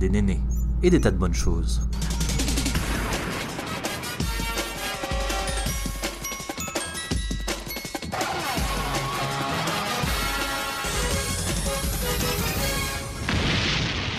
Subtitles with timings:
[0.00, 0.40] des nénés
[0.82, 1.80] et des tas de bonnes choses.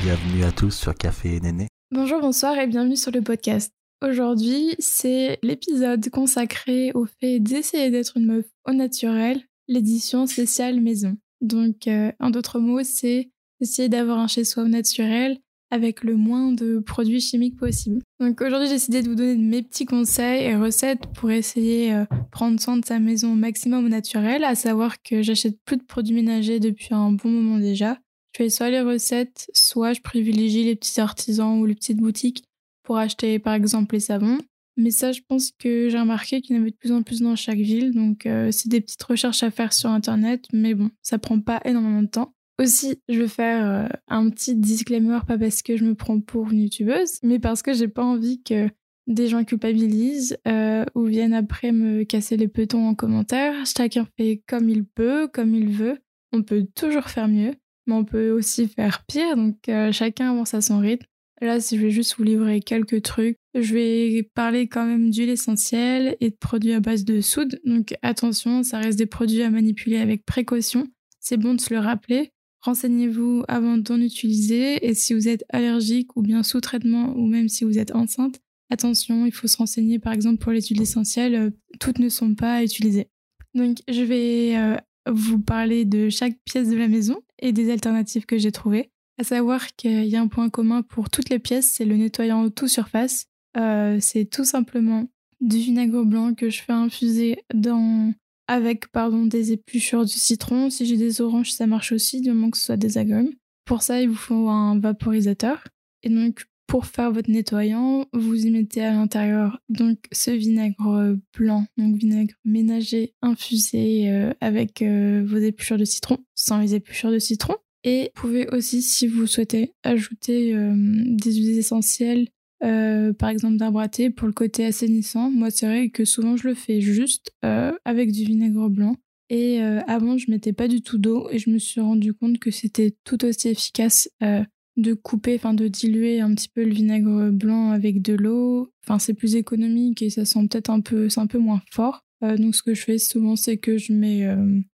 [0.01, 1.67] Bienvenue à tous sur Café et Néné.
[1.91, 3.73] Bonjour, bonsoir et bienvenue sur le podcast.
[4.01, 11.17] Aujourd'hui, c'est l'épisode consacré au fait d'essayer d'être une meuf au naturel, l'édition spéciale maison.
[11.41, 13.31] Donc, euh, en d'autres mots, c'est
[13.61, 15.39] essayer d'avoir un chez-soi naturel
[15.71, 18.01] avec le moins de produits chimiques possible.
[18.19, 21.95] Donc aujourd'hui, j'ai décidé de vous donner mes petits conseils et recettes pour essayer de
[21.95, 25.83] euh, prendre soin de sa maison au maximum naturel, à savoir que j'achète plus de
[25.83, 27.97] produits ménagers depuis un bon moment déjà.
[28.33, 32.43] Je fais soit les recettes, soit je privilégie les petits artisans ou les petites boutiques
[32.83, 34.37] pour acheter par exemple les savons.
[34.77, 37.21] Mais ça, je pense que j'ai remarqué qu'il y en avait de plus en plus
[37.21, 37.93] dans chaque ville.
[37.93, 40.47] Donc, euh, c'est des petites recherches à faire sur Internet.
[40.51, 42.34] Mais bon, ça prend pas énormément de temps.
[42.59, 46.51] Aussi, je veux faire euh, un petit disclaimer, pas parce que je me prends pour
[46.51, 48.69] une youtubeuse, mais parce que j'ai pas envie que
[49.07, 53.53] des gens culpabilisent euh, ou viennent après me casser les petons en commentaire.
[53.65, 55.99] Chacun fait comme il peut, comme il veut.
[56.31, 57.53] On peut toujours faire mieux,
[57.87, 59.35] mais on peut aussi faire pire.
[59.35, 59.57] Donc,
[59.91, 61.05] chacun avance à son rythme.
[61.41, 63.37] Là, je vais juste vous livrer quelques trucs.
[63.53, 67.59] Je vais parler quand même d'huile essentielle et de produits à base de soude.
[67.65, 70.87] Donc attention, ça reste des produits à manipuler avec précaution.
[71.19, 72.31] C'est bon de se le rappeler.
[72.65, 77.47] Renseignez-vous avant d'en utiliser et si vous êtes allergique ou bien sous traitement ou même
[77.47, 78.41] si vous êtes enceinte,
[78.71, 82.33] attention, il faut se renseigner par exemple pour les huiles essentielles, euh, toutes ne sont
[82.33, 83.07] pas utilisées.
[83.53, 88.25] Donc je vais euh, vous parler de chaque pièce de la maison et des alternatives
[88.25, 88.89] que j'ai trouvées.
[89.19, 92.49] À savoir qu'il y a un point commun pour toutes les pièces, c'est le nettoyant
[92.49, 93.27] tout surface.
[93.57, 95.07] Euh, c'est tout simplement
[95.39, 98.11] du vinaigre blanc que je fais infuser dans
[98.47, 100.69] avec pardon des épluchures du citron.
[100.69, 103.31] Si j'ai des oranges, ça marche aussi, du moment que ce soit des agrumes.
[103.65, 105.63] Pour ça, il vous faut un vaporisateur.
[106.03, 111.65] Et donc, pour faire votre nettoyant, vous y mettez à l'intérieur donc ce vinaigre blanc,
[111.77, 117.19] donc vinaigre ménager infusé euh, avec euh, vos épluchures de citron, sans les épluchures de
[117.19, 117.55] citron.
[117.83, 122.29] Et vous pouvez aussi, si vous souhaitez, ajouter euh, des huiles essentielles,
[122.65, 125.29] euh, par exemple d'arbre à thé, pour le côté assainissant.
[125.31, 128.95] Moi, c'est vrai que souvent, je le fais juste euh, avec du vinaigre blanc.
[129.29, 132.51] Et avant, je mettais pas du tout d'eau et je me suis rendu compte que
[132.51, 137.71] c'était tout aussi efficace de couper, enfin de diluer un petit peu le vinaigre blanc
[137.71, 138.69] avec de l'eau.
[138.83, 142.05] Enfin, c'est plus économique et ça sent peut-être un peu, c'est un peu moins fort.
[142.21, 144.27] donc, ce que je fais souvent, c'est que je mets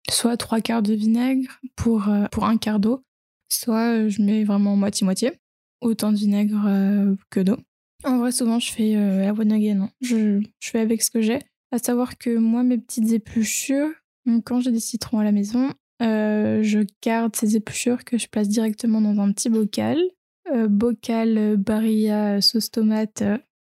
[0.09, 3.03] soit trois quarts de vinaigre pour, euh, pour un quart d'eau,
[3.49, 5.31] soit euh, je mets vraiment moitié-moitié,
[5.81, 7.57] autant de vinaigre euh, que d'eau.
[8.05, 9.81] En vrai, souvent, je fais la one again.
[9.81, 9.89] Hein.
[10.01, 11.39] Je, je, fais avec ce que j'ai.
[11.71, 13.89] À savoir que moi, mes petites épluchures,
[14.45, 19.01] quand j'ai des citrons à la maison, je garde ces épluchures que je place directement
[19.01, 19.99] dans un petit bocal.
[20.69, 23.23] bocal Barilla sauce tomate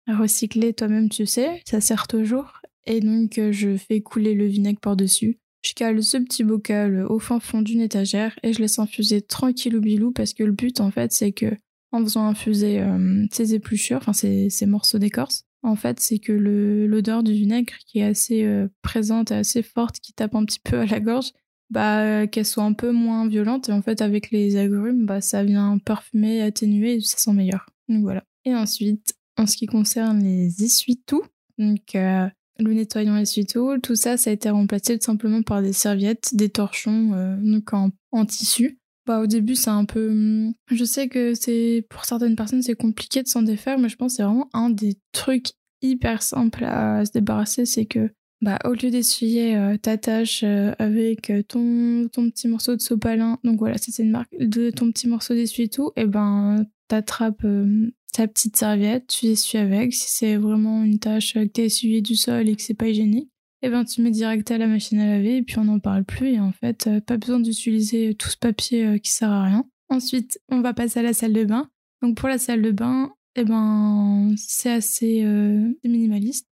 [0.09, 2.63] recyclé, toi-même tu sais, ça sert toujours.
[2.87, 5.39] Et donc, je fais couler le vinaigre par-dessus.
[5.63, 9.77] Je cale ce petit bocal au fin fond d'une étagère et je laisse infuser tranquille
[9.77, 11.55] ou bilou parce que le but en fait c'est que
[11.93, 17.23] en faisant infuser euh, ces épluchures, enfin ces, morceaux d'écorce, en fait c'est que l'odeur
[17.23, 20.79] du vinaigre qui est assez euh, présente et assez forte, qui tape un petit peu
[20.81, 21.33] à la gorge,
[21.71, 25.45] bah qu'elle soit un peu moins violente et en fait avec les agrumes, bah ça
[25.45, 27.67] vient parfumer, atténuer et ça sent meilleur.
[27.89, 28.25] Donc voilà.
[28.45, 31.23] Et ensuite, en ce qui concerne les essuie-tout,
[31.59, 32.27] donc euh,
[32.59, 36.49] le nettoyant essuie-tout, tout ça, ça a été remplacé tout simplement par des serviettes, des
[36.49, 38.80] torchons, euh, donc en, tissu.
[39.11, 40.09] Bah, au début, c'est un peu.
[40.09, 43.97] Hmm, je sais que c'est pour certaines personnes, c'est compliqué de s'en défaire, mais je
[43.97, 45.49] pense que c'est vraiment un des trucs
[45.83, 47.67] hyper simples à se débarrasser.
[47.67, 52.77] C'est que, bah, au lieu d'essuyer euh, ta tâche euh, avec ton, ton petit morceau
[52.77, 57.45] de sopalin, donc voilà, c'est une marque, de ton petit morceau d'essuie-tout, et ben, t'attrapes
[58.13, 59.93] ta petite serviette, tu essuies avec.
[59.93, 63.33] Si c'est vraiment une tâche que t'as essuyé du sol et que c'est pas hygiénique,
[63.63, 66.05] eh ben tu mets direct à la machine à laver et puis on n'en parle
[66.05, 66.35] plus.
[66.35, 69.65] Et en fait, euh, pas besoin d'utiliser tout ce papier euh, qui sert à rien.
[69.89, 71.69] Ensuite, on va passer à la salle de bain.
[72.03, 76.47] Donc pour la salle de bain, eh ben c'est assez euh, minimaliste.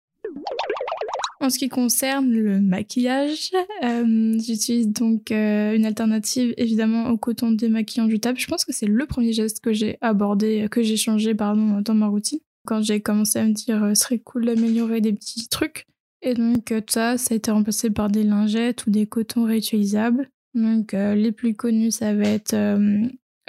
[1.41, 3.53] En ce qui concerne le maquillage,
[3.83, 8.41] j'utilise donc une alternative évidemment au coton démaquillant jetable.
[8.41, 11.95] Je pense que c'est le premier geste que j'ai abordé, que j'ai changé pardon dans
[11.95, 12.41] ma routine.
[12.67, 15.87] Quand j'ai commencé à me dire ce serait cool d'améliorer des petits trucs.
[16.23, 20.31] Et donc ça, ça a été remplacé par des lingettes ou des cotons réutilisables.
[20.55, 22.57] Donc les plus connus, ça va être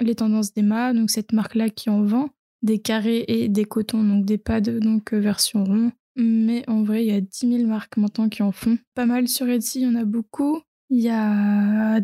[0.00, 2.30] les tendances d'Emma, donc cette marque-là qui en vend
[2.62, 7.12] des carrés et des cotons, donc des pads donc version rond mais en vrai, il
[7.12, 8.76] y a 10 000 marques maintenant qui en font.
[8.94, 10.60] Pas mal sur Etsy, il y en a beaucoup.
[10.90, 12.00] Il y a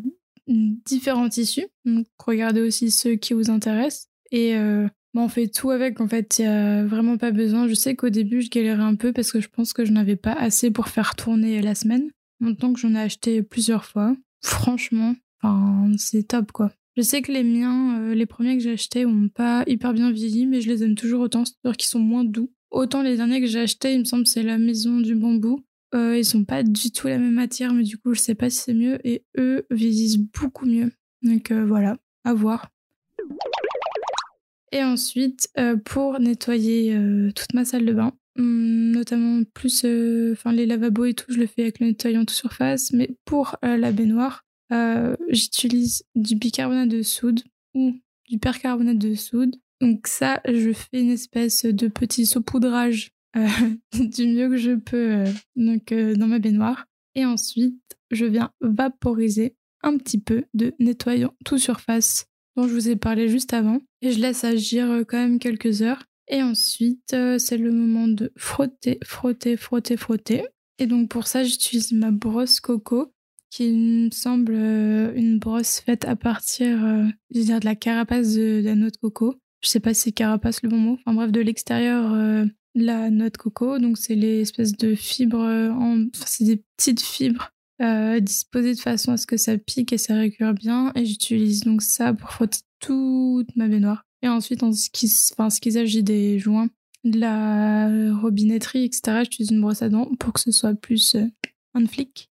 [0.46, 1.67] différents tissus.
[1.84, 4.08] Donc regardez aussi ceux qui vous intéressent.
[4.31, 6.38] Et euh, bah, on fait tout avec, en fait.
[6.38, 7.69] Il n'y a vraiment pas besoin.
[7.69, 10.16] Je sais qu'au début, je galérais un peu parce que je pense que je n'avais
[10.16, 12.11] pas assez pour faire tourner la semaine.
[12.40, 15.14] Maintenant que j'en ai acheté plusieurs fois, franchement,
[15.96, 16.72] c'est top, quoi.
[16.96, 20.12] Je sais que les miens, euh, les premiers que j'ai achetés, ont pas hyper bien
[20.12, 22.52] vieilli, mais je les aime toujours autant, c'est-à-dire qu'ils sont moins doux.
[22.70, 25.64] Autant les derniers que j'ai achetés, il me semble, c'est la maison du bambou.
[25.94, 28.50] Euh, ils sont pas du tout la même matière, mais du coup, je sais pas
[28.50, 28.99] si c'est mieux.
[29.06, 30.93] Et eux vieillissent beaucoup mieux.
[31.22, 32.69] Donc euh, voilà, à voir.
[34.75, 35.49] Et ensuite,
[35.87, 36.99] pour nettoyer
[37.35, 39.87] toute ma salle de bain, hum, notamment plus,
[40.32, 42.93] enfin les lavabos et tout, je le fais avec le nettoyant tout surface.
[42.93, 47.43] Mais pour la baignoire, euh, j'utilise du bicarbonate de soude
[47.75, 47.94] ou
[48.29, 49.56] du percarbonate de soude.
[49.81, 53.47] Donc ça, je fais une espèce de petit saupoudrage euh,
[53.93, 55.25] du mieux que je peux
[55.56, 56.87] euh, dans ma baignoire.
[57.15, 57.81] Et ensuite,
[58.11, 63.29] je viens vaporiser un petit peu de nettoyant tout surface dont je vous ai parlé
[63.29, 63.81] juste avant.
[64.03, 66.05] Et je laisse agir quand même quelques heures.
[66.29, 70.45] Et ensuite, c'est le moment de frotter, frotter, frotter, frotter.
[70.79, 73.12] Et donc pour ça, j'utilise ma brosse coco
[73.55, 78.35] qui me semble euh, une brosse faite à partir euh, je veux de la carapace
[78.35, 79.37] de, la noix de coco.
[79.62, 80.99] Je sais pas si carapace le bon mot.
[81.01, 83.79] Enfin bref, de l'extérieur euh, la noix de coco.
[83.79, 86.01] Donc c'est les espèces de fibres, en...
[86.01, 90.15] enfin, c'est des petites fibres disposées de façon à ce que ça pique et ça
[90.15, 90.93] récure bien.
[90.94, 94.05] Et j'utilise donc ça pour frotter toute ma baignoire.
[94.23, 96.69] Et ensuite, en ce qui, s'agit des joints,
[97.05, 101.17] de la robinetterie, etc., j'utilise une brosse à dents pour que ce soit plus
[101.75, 102.31] un flic.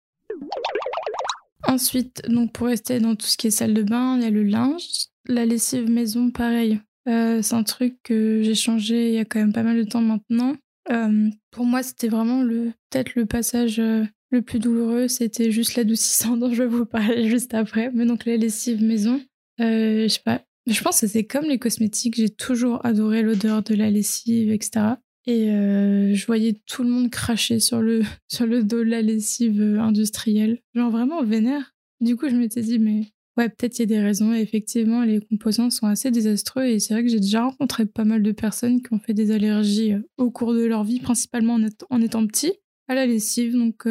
[1.67, 4.31] Ensuite, donc pour rester dans tout ce qui est salle de bain, il y a
[4.31, 4.85] le linge.
[5.27, 6.81] La lessive maison, pareil.
[7.09, 9.89] Euh, c'est un truc que j'ai changé il y a quand même pas mal de
[9.89, 10.57] temps maintenant.
[10.91, 15.07] Euh, pour moi, c'était vraiment le peut-être le passage euh, le plus douloureux.
[15.07, 17.91] C'était juste l'adoucissant dont je vais vous parler juste après.
[17.95, 19.21] Mais donc la lessive maison,
[19.59, 20.43] je sais pas.
[20.67, 22.17] Je pense que c'est comme les cosmétiques.
[22.17, 24.95] J'ai toujours adoré l'odeur de la lessive, etc.
[25.27, 29.03] Et euh, je voyais tout le monde cracher sur le, sur le dos de la
[29.03, 30.61] lessive euh, industrielle.
[30.75, 31.75] Genre vraiment vénère.
[32.01, 33.07] Du coup, je m'étais dit, mais
[33.37, 34.33] ouais, peut-être il y a des raisons.
[34.33, 36.65] Effectivement, les composants sont assez désastreux.
[36.65, 39.31] Et c'est vrai que j'ai déjà rencontré pas mal de personnes qui ont fait des
[39.31, 41.59] allergies euh, au cours de leur vie, principalement
[41.91, 42.53] en, étant petit,
[42.89, 43.53] à la lessive.
[43.53, 43.87] Donc,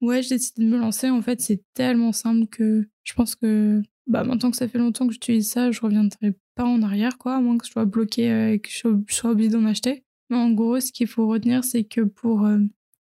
[0.00, 1.10] ouais, j'ai décidé de me lancer.
[1.10, 5.06] En fait, c'est tellement simple que je pense que bah, maintenant que ça fait longtemps
[5.06, 8.52] que j'utilise ça, je reviendrai pas en arrière, quoi, à moins que je sois bloqué
[8.52, 10.04] et que je sois obligée d'en acheter.
[10.30, 12.58] Mais en gros, ce qu'il faut retenir, c'est que pour euh,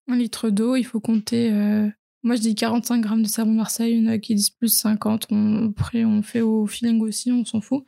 [0.08, 1.52] un litre d'eau, il faut compter.
[1.52, 1.90] Euh,
[2.24, 4.08] moi, je dis 45 grammes de savon Marseille.
[4.08, 5.28] A qui disent plus 50.
[5.70, 7.86] après, on fait au feeling aussi, on s'en fout.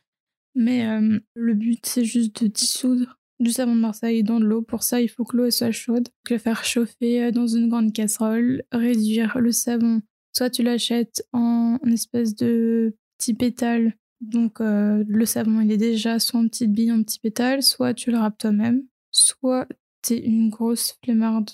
[0.56, 4.62] Mais euh, le but, c'est juste de dissoudre du savon de Marseille dans de l'eau.
[4.62, 6.08] Pour ça, il faut que l'eau soit chaude.
[6.30, 10.02] Le faire chauffer dans une grande casserole, réduire le savon.
[10.36, 13.96] Soit tu l'achètes en espèce de petit pétale.
[14.22, 18.12] Donc le savon, il est déjà soit en petite bille, en petit pétale, soit tu
[18.12, 18.84] le râpes toi-même
[19.16, 19.68] soit
[20.02, 21.50] t'es une grosse flemmarde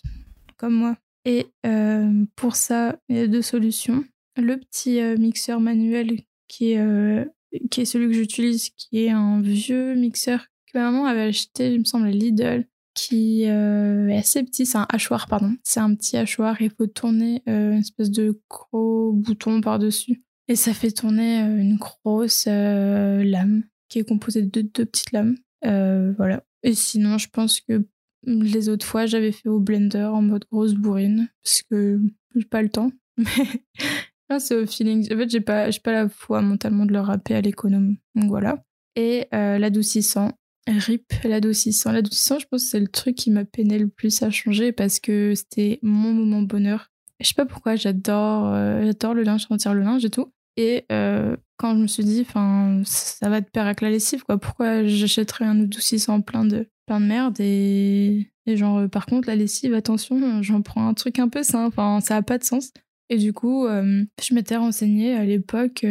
[0.57, 0.97] comme moi.
[1.23, 4.03] Et euh, pour ça, il y a deux solutions.
[4.35, 6.19] Le petit euh, mixeur manuel
[6.61, 7.25] euh,
[7.69, 11.73] qui est celui que j'utilise, qui est un vieux mixeur que ma maman avait acheté,
[11.73, 14.65] il me semble, Lidl, qui est assez petit.
[14.65, 15.55] C'est un hachoir, pardon.
[15.63, 20.23] C'est un petit hachoir il faut tourner une espèce de gros bouton par-dessus.
[20.47, 25.37] Et ça fait tourner une grosse lame qui est composée de deux petites lames.
[25.63, 26.43] voilà.
[26.63, 27.85] Et sinon, je pense que
[28.23, 31.99] les autres fois, j'avais fait au blender en mode grosse bourrine parce que
[32.35, 32.91] j'ai pas le temps.
[34.29, 35.11] Mais c'est au feeling.
[35.13, 37.97] En fait, j'ai pas, pas la foi mentalement de le râper à l'économe.
[38.15, 38.63] Donc voilà.
[38.95, 40.31] Et euh, l'adoucissant.
[40.67, 41.91] RIP, l'adoucissant.
[41.91, 44.99] L'adoucissant, je pense que c'est le truc qui m'a peiné le plus à changer parce
[44.99, 46.91] que c'était mon moment bonheur.
[47.19, 50.31] Je sais pas pourquoi, j'adore euh, j'adore le linge, sentir le linge et tout.
[50.57, 54.23] Et euh, quand je me suis dit, enfin, ça va de pair avec la lessive,
[54.23, 54.37] quoi.
[54.37, 59.35] Pourquoi j'achèterais un adoucissant plein de, plein de merde et, genre, euh, par contre, la
[59.35, 61.65] lessive, attention, j'en prends un truc un peu sain.
[61.65, 62.71] Enfin, ça a pas de sens.
[63.09, 65.85] Et du coup, euh, je m'étais renseignée à l'époque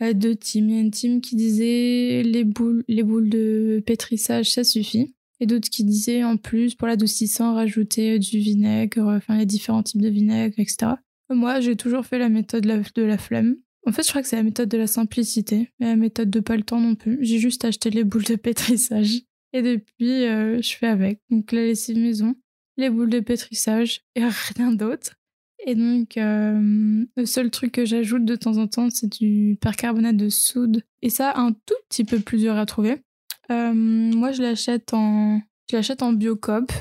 [0.00, 0.68] deux teams.
[0.68, 5.14] Il y a une team qui disait les boules, les boules de pétrissage, ça suffit.
[5.40, 9.46] Et d'autres qui disaient en plus, pour l'adoucissant, rajouter du vinaigre, enfin, il y a
[9.46, 10.92] différents types de vinaigre, etc.
[11.28, 13.56] Moi, j'ai toujours fait la méthode de la flemme.
[13.86, 16.40] En fait, je crois que c'est la méthode de la simplicité, mais la méthode de
[16.40, 17.18] pas le temps non plus.
[17.20, 19.22] J'ai juste acheté les boules de pétrissage.
[19.52, 21.20] Et depuis, euh, je fais avec.
[21.30, 22.34] Donc la lessive maison,
[22.76, 24.24] les boules de pétrissage et
[24.56, 25.16] rien d'autre.
[25.66, 30.16] Et donc, euh, le seul truc que j'ajoute de temps en temps, c'est du percarbonate
[30.16, 30.82] de soude.
[31.02, 33.02] Et ça, un tout petit peu plus dur à trouver.
[33.50, 36.72] Euh, moi, je l'achète en, je l'achète en biocop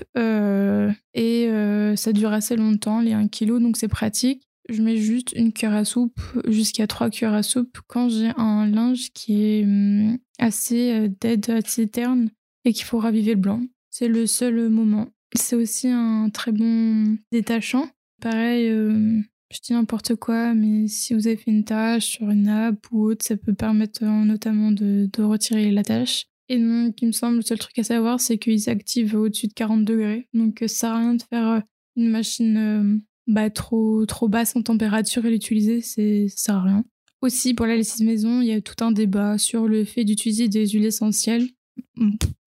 [1.14, 1.50] et
[1.96, 4.48] ça dure assez longtemps, les 1 kg, donc c'est pratique.
[4.70, 8.68] je mets juste une cuillère à soupe jusqu'à trois cuillères à soupe quand j'ai un
[8.68, 12.30] linge qui est hum, assez euh, dead, assez terne
[12.64, 13.62] et qu'il faut raviver le blanc.
[13.90, 15.08] C'est le seul moment.
[15.36, 17.88] C'est aussi un très bon détachant.
[18.22, 22.44] Pareil, euh, je dis n'importe quoi, mais si vous avez fait une tâche sur une
[22.44, 26.26] nappe ou autre, ça peut permettre euh, notamment de, retirer la tâche.
[26.48, 29.54] Et donc, il me semble, le seul truc à savoir, c'est qu'ils s'activent au-dessus de
[29.54, 30.28] 40 degrés.
[30.34, 31.64] Donc, ça sert à rien de faire
[31.96, 36.86] une machine bah, trop, basse en température et l'utiliser, ça sert à rien.
[37.22, 40.48] Aussi, pour la lessive maison, il y a tout un débat sur le fait d'utiliser
[40.48, 41.48] des huiles essentielles.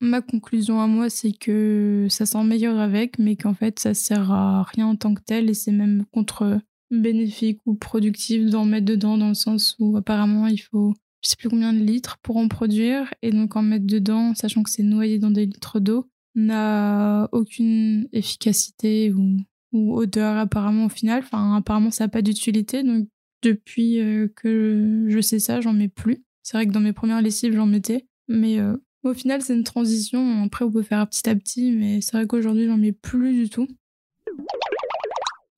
[0.01, 4.31] Ma conclusion à moi, c'est que ça sent meilleur avec, mais qu'en fait, ça sert
[4.31, 8.87] à rien en tant que tel et c'est même contre bénéfique ou productif d'en mettre
[8.87, 12.39] dedans dans le sens où apparemment il faut je sais plus combien de litres pour
[12.39, 16.09] en produire et donc en mettre dedans sachant que c'est noyé dans des litres d'eau
[16.35, 19.37] n'a aucune efficacité ou
[19.73, 21.23] ou odeur apparemment au final.
[21.23, 22.83] Enfin, apparemment, ça n'a pas d'utilité.
[22.83, 23.09] Donc,
[23.43, 26.25] depuis euh, que je sais ça, j'en mets plus.
[26.43, 28.07] C'est vrai que dans mes premières lessives, j'en mettais.
[28.29, 30.43] Mais euh, au final, c'est une transition.
[30.45, 31.73] Après, on peut faire petit à petit.
[31.73, 33.69] Mais c'est vrai qu'aujourd'hui, j'en mets plus du tout.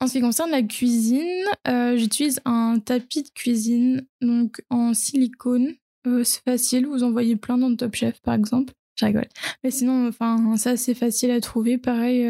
[0.00, 5.74] En ce qui concerne la cuisine, euh, j'utilise un tapis de cuisine donc en silicone.
[6.24, 8.72] c'est facile, vous en voyez plein dans le Top Chef par exemple.
[8.96, 9.28] Je rigole.
[9.62, 11.76] Mais sinon, enfin, ça c'est facile à trouver.
[11.76, 12.26] Pareil,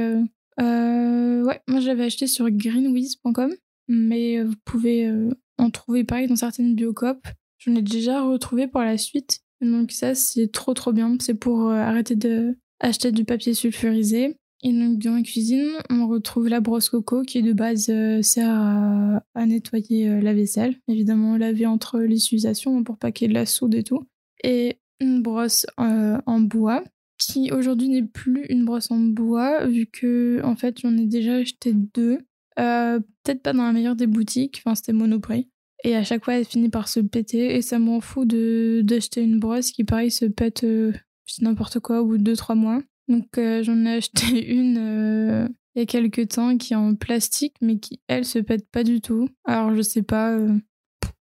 [0.61, 3.55] euh, ouais, moi j'avais acheté sur greenwiz.com,
[3.89, 7.27] mais euh, vous pouvez euh, en trouver pareil dans certaines biocopes.
[7.59, 9.41] J'en ai déjà retrouvé pour la suite.
[9.61, 11.17] Donc ça, c'est trop trop bien.
[11.21, 14.37] C'est pour arrêter de acheter du papier sulfurisé.
[14.63, 17.91] Et donc dans la cuisine, on retrouve la brosse coco qui de base
[18.23, 20.77] sert à, nettoyer la vaisselle.
[20.89, 24.07] Évidemment, laver entre les utilisations pour pas qu'il y ait de la soude et tout.
[24.45, 26.85] Et une brosse en bois
[27.21, 31.35] qui aujourd'hui n'est plus une brosse en bois, vu que en fait j'en ai déjà
[31.37, 32.19] acheté deux.
[32.59, 35.49] Euh, peut-être pas dans la meilleure des boutiques, enfin c'était Monoprix.
[35.85, 39.23] Et à chaque fois elle finit par se péter et ça m'en fout de d'acheter
[39.23, 40.93] une brosse qui pareil se pète euh,
[41.41, 42.83] n'importe quoi au bout de 2-3 mois.
[43.09, 47.55] Donc euh, j'en ai acheté une il y a quelques temps qui est en plastique
[47.61, 49.29] mais qui elle se pète pas du tout.
[49.45, 50.39] Alors je sais pas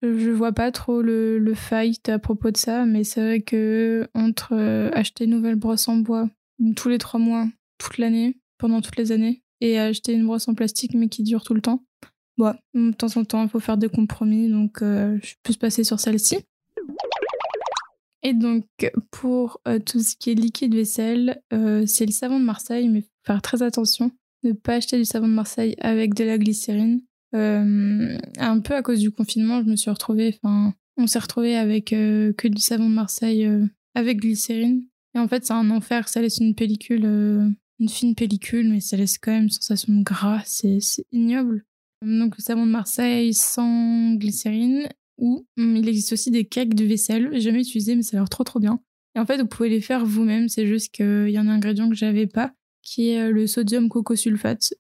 [0.03, 4.09] je vois pas trop le, le fight à propos de ça, mais c'est vrai que
[4.15, 6.29] entre euh, acheter une nouvelle brosse en bois
[6.77, 7.47] tous les trois mois,
[7.79, 11.43] toute l'année, pendant toutes les années, et acheter une brosse en plastique mais qui dure
[11.43, 11.85] tout le temps,
[12.39, 15.59] bon, de temps en temps, il faut faire des compromis, donc euh, je peux se
[15.59, 16.39] passer sur celle-ci.
[18.23, 18.65] Et donc,
[19.11, 21.43] pour euh, tout ce qui est liquide vaisselle,
[21.87, 24.11] c'est le savon de Marseille, mais faut faire très attention.
[24.45, 27.03] Ne pas acheter du savon de Marseille avec de la glycérine
[27.35, 31.57] euh, un peu à cause du confinement, je me suis retrouvée, enfin, on s'est retrouvée
[31.57, 34.85] avec euh, que du savon de Marseille euh, avec glycérine.
[35.15, 38.97] Et en fait, c'est un enfer, ça laisse une pellicule, une fine pellicule, mais ça
[38.97, 40.79] laisse quand même une sensation de gras, c'est
[41.13, 41.65] ignoble.
[42.03, 44.89] Donc le savon de Marseille sans glycérine,
[45.19, 48.29] ou hum, il existe aussi des cakes de vaisselle, jamais utilisé, mais ça a l'air
[48.29, 48.81] trop trop bien.
[49.15, 51.89] Et en fait, vous pouvez les faire vous-même, c'est juste qu'il y a un ingrédient
[51.89, 52.53] que j'avais pas,
[52.83, 54.75] qui est le sodium cocosulfate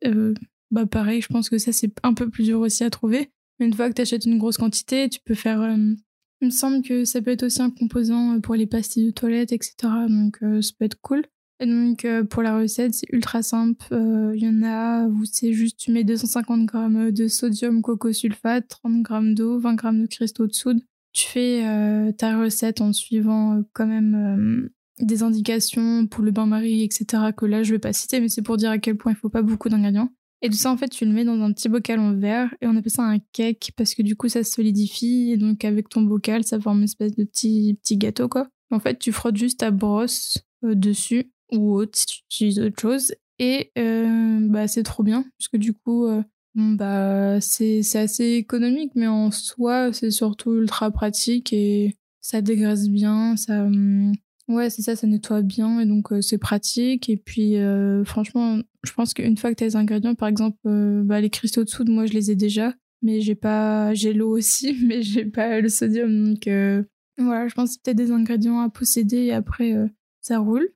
[0.70, 3.30] bah pareil, je pense que ça c'est un peu plus dur aussi à trouver.
[3.60, 5.62] Une fois que tu achètes une grosse quantité, tu peux faire.
[5.62, 5.94] Euh,
[6.40, 9.10] il me semble que ça peut être aussi un composant euh, pour les pastilles de
[9.10, 9.74] toilette, etc.
[10.08, 11.24] Donc euh, ça peut être cool.
[11.60, 13.84] Donc pour la recette, c'est ultra simple.
[13.90, 19.02] Il y en a où c'est juste tu mets 250 grammes de sodium coco-sulfate, 30
[19.02, 20.80] grammes d'eau, 20 grammes de cristaux de soude.
[21.12, 21.64] Tu fais
[22.16, 27.32] ta recette en suivant quand même des indications pour le bain-marie, etc.
[27.36, 29.28] que là je vais pas citer, mais c'est pour dire à quel point il faut
[29.28, 30.10] pas beaucoup d'ingrédients.
[30.40, 32.66] Et tout ça, en fait, tu le mets dans un petit bocal en verre et
[32.68, 35.88] on appelle ça un cake parce que du coup, ça se solidifie et donc avec
[35.88, 38.48] ton bocal, ça forme une espèce de petit, petit gâteau, quoi.
[38.70, 42.80] En fait, tu frottes juste ta brosse euh, dessus ou autre si tu utilises autre
[42.80, 46.22] chose et euh, bah, c'est trop bien parce que du coup, euh,
[46.54, 53.36] bah, c'est assez économique, mais en soi, c'est surtout ultra pratique et ça dégraisse bien,
[53.36, 53.62] ça.
[53.64, 54.12] Hum,
[54.48, 57.10] Ouais, c'est ça, ça nettoie bien et donc euh, c'est pratique.
[57.10, 60.56] Et puis, euh, franchement, je pense qu'une fois que tu as les ingrédients, par exemple,
[60.66, 64.14] euh, bah, les cristaux de soude, moi je les ai déjà, mais j'ai pas, j'ai
[64.14, 66.30] l'eau aussi, mais j'ai pas le sodium.
[66.34, 66.48] Donc
[67.18, 69.74] voilà, je pense que c'est peut-être des ingrédients à posséder et après
[70.22, 70.70] ça roule.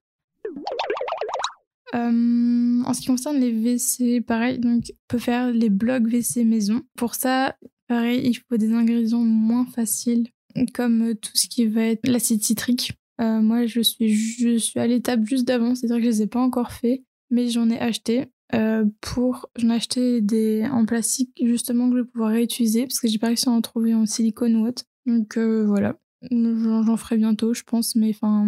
[1.95, 6.83] En ce qui concerne les WC, pareil, donc on peut faire les blocs WC maison.
[6.97, 7.57] Pour ça,
[7.89, 10.29] pareil, il faut des ingrédients moins faciles,
[10.75, 12.93] comme tout ce qui va être l'acide citrique.
[13.21, 16.27] Euh, moi, je suis, je suis à l'étape juste d'avant, c'est-à-dire que je les ai
[16.27, 18.27] pas encore fait, mais j'en ai acheté.
[18.55, 23.01] Euh, pour j'en ai acheté des en plastique justement que je vais pouvoir réutiliser parce
[23.01, 25.97] que j'ai pas réussi à en trouver en silicone ou autre donc euh, voilà
[26.31, 28.47] j'en ferai bientôt je pense mais enfin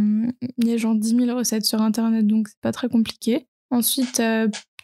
[0.58, 4.20] il y a genre 10 000 recettes sur internet donc c'est pas très compliqué ensuite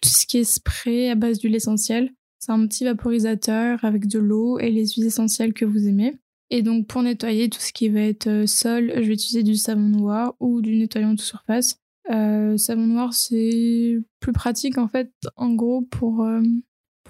[0.01, 4.19] tout ce qui est spray à base d'huile essentielle C'est un petit vaporisateur avec de
[4.19, 6.19] l'eau et les huiles essentielles que vous aimez.
[6.51, 9.55] Et donc pour nettoyer tout ce qui va être euh, sol, je vais utiliser du
[9.55, 11.79] savon noir ou du nettoyant de surface.
[12.11, 15.13] Euh, savon noir, c'est plus pratique en fait.
[15.37, 16.43] En gros, pour, euh,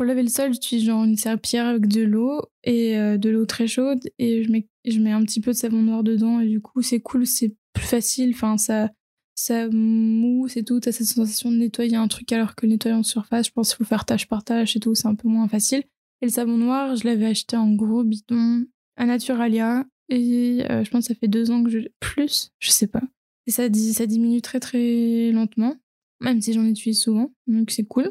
[0.00, 3.44] pour laver le sol, j'utilise genre une serpillère avec de l'eau et euh, de l'eau
[3.44, 6.48] très chaude et je mets, je mets un petit peu de savon noir dedans et
[6.48, 8.30] du coup c'est cool, c'est plus facile.
[8.34, 8.88] Enfin, ça,
[9.34, 10.80] ça mousse et tout.
[10.80, 13.76] T'as cette sensation de nettoyer un truc alors que le nettoyant surface, je pense qu'il
[13.76, 15.82] faut faire tâche par tâche et tout, c'est un peu moins facile.
[16.22, 18.64] Et le savon noir, je l'avais acheté en gros bidon
[18.96, 21.80] à Naturalia et je pense que ça fait deux ans que je.
[22.00, 23.02] Plus, je sais pas.
[23.46, 25.76] Et ça, ça diminue très très lentement,
[26.20, 28.10] même si j'en utilise souvent, donc c'est cool.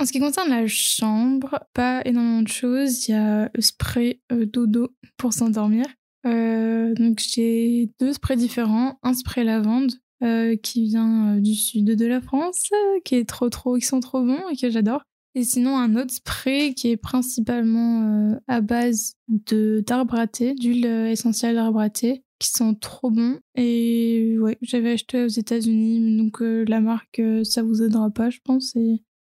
[0.00, 3.06] En ce qui concerne la chambre, pas énormément de choses.
[3.06, 5.86] Il y a le spray euh, dodo pour s'endormir.
[6.26, 8.98] Euh, donc j'ai deux sprays différents.
[9.04, 12.70] Un spray lavande euh, qui vient du sud de la France,
[13.04, 15.02] qui est trop trop, qui sont trop bons et que j'adore.
[15.36, 20.86] Et sinon un autre spray qui est principalement à base de d'arbre à thé, d'huile
[20.86, 23.38] essentielle d'arbre à thé, qui sont trop bons.
[23.56, 28.76] Et ouais, j'avais acheté aux États-Unis, donc la marque ça vous aidera pas, je pense.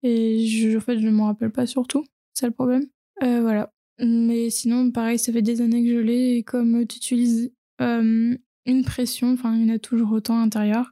[0.05, 2.05] Et je, en fait, je ne m'en rappelle pas surtout.
[2.35, 2.85] C'est le problème.
[3.23, 3.73] Euh, voilà.
[3.99, 6.37] Mais sinon, pareil, ça fait des années que je l'ai.
[6.37, 10.41] Et comme tu utilises euh, une pression, enfin, il y en a toujours autant à
[10.41, 10.91] l'intérieur.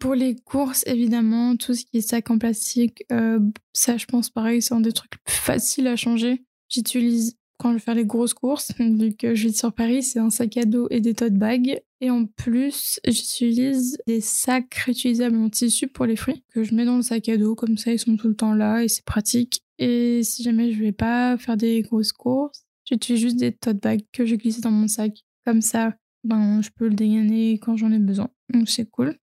[0.00, 3.40] Pour les courses, évidemment, tout ce qui est sac en plastique, euh,
[3.74, 6.44] ça, je pense, pareil, c'est un des trucs faciles à changer.
[6.70, 10.18] J'utilise quand je vais faire les grosses courses, vu que je vis sur Paris, c'est
[10.18, 11.82] un sac à dos et des tote bags.
[12.00, 16.84] Et en plus, j'utilise des sacs réutilisables en tissu pour les fruits que je mets
[16.84, 19.04] dans le sac à dos, comme ça ils sont tout le temps là et c'est
[19.04, 19.62] pratique.
[19.78, 24.04] Et si jamais je vais pas faire des grosses courses, j'utilise juste des tote bags
[24.12, 25.24] que je glisse dans mon sac.
[25.44, 28.30] Comme ça, ben, je peux le dégainer quand j'en ai besoin.
[28.52, 29.16] Donc c'est cool.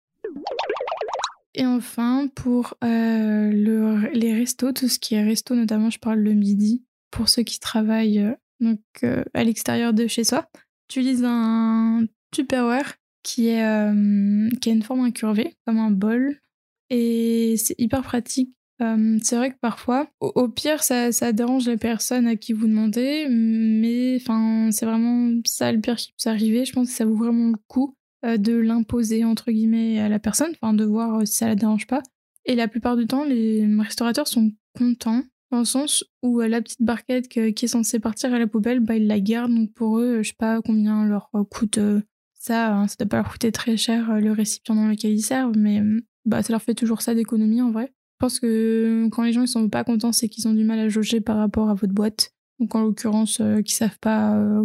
[1.55, 6.19] Et enfin, pour euh, le, les restos, tout ce qui est resto, notamment je parle
[6.19, 10.49] le midi, pour ceux qui travaillent euh, donc, euh, à l'extérieur de chez soi,
[10.91, 16.41] j'utilise un Tupperware qui, est, euh, qui a une forme incurvée, comme un bol.
[16.91, 18.51] Et c'est hyper pratique.
[18.79, 23.27] c'est vrai que parfois, au, pire, ça, ça, dérange les personnes à qui vous demandez,
[23.31, 26.65] mais enfin, c'est vraiment ça le pire qui peut arriver.
[26.65, 30.53] Je pense que ça vaut vraiment le coup de l'imposer entre guillemets à la personne,
[30.55, 32.03] enfin de voir si ça la dérange pas.
[32.45, 35.23] Et la plupart du temps, les restaurateurs sont contents
[35.55, 38.81] dans le sens où euh, la petite barquette qui est censée partir à la poubelle,
[38.81, 39.55] bah, ils la gardent.
[39.55, 42.01] Donc pour eux, je sais pas combien leur euh, coûte euh,
[42.45, 42.75] ça.
[42.75, 45.83] Hein, ça doit pas leur coûter très cher le récipient dans lequel ils servent, mais
[46.25, 47.87] bah, ça leur fait toujours ça d'économie en vrai.
[47.87, 50.79] Je pense que quand les gens ils sont pas contents, c'est qu'ils ont du mal
[50.79, 52.33] à jauger par rapport à votre boîte.
[52.61, 54.63] Donc en l'occurrence, qu'ils savent pas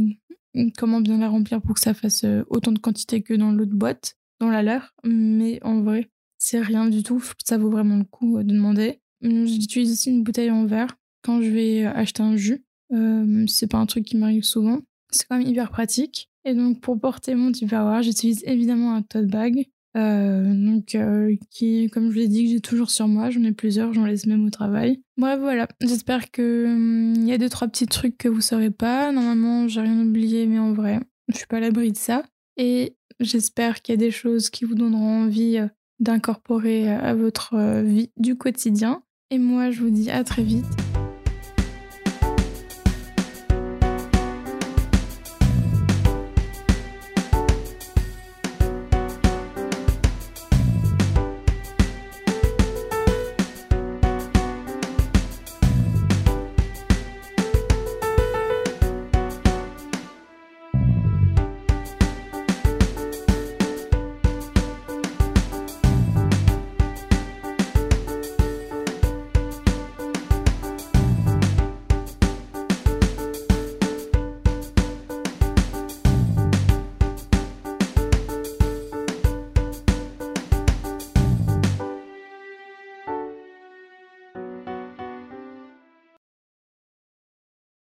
[0.78, 4.16] comment bien la remplir pour que ça fasse autant de quantité que dans l'autre boîte,
[4.40, 4.94] dans la leur.
[5.04, 7.24] Mais en vrai, c'est rien du tout.
[7.44, 9.02] Ça vaut vraiment le coup de demander.
[9.24, 12.64] Hum, j'utilise aussi une bouteille en verre quand je vais acheter un jus.
[12.92, 14.80] Euh, c'est pas un truc qui m'arrive souvent.
[15.12, 16.30] C'est quand même hyper pratique.
[16.46, 19.68] Et donc pour porter mon Tupperware, j'utilise évidemment un tote bag.
[19.98, 23.30] Euh, donc euh, qui, comme je vous l'ai dit, que j'ai toujours sur moi.
[23.30, 25.02] J'en ai plusieurs, j'en laisse même au travail.
[25.18, 25.68] Bref, voilà.
[25.82, 29.12] J'espère que hum, y a deux trois petits trucs que vous saurez pas.
[29.12, 32.24] Normalement, j'ai rien oublié, mais en vrai, je suis pas à l'abri de ça.
[32.58, 35.60] Et j'espère qu'il y a des choses qui vous donneront envie
[36.00, 39.04] d'incorporer à votre vie du quotidien.
[39.32, 40.89] Et moi, je vous dis à très vite